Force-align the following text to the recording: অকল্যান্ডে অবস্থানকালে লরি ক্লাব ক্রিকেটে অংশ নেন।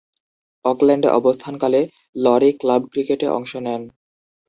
অকল্যান্ডে 0.65 1.09
অবস্থানকালে 1.19 1.81
লরি 2.15 2.51
ক্লাব 2.61 2.81
ক্রিকেটে 2.91 3.27
অংশ 3.37 3.51
নেন। 3.65 3.81